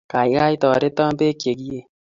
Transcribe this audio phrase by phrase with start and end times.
[0.13, 1.79] Gaigai, toreto beek cheekiie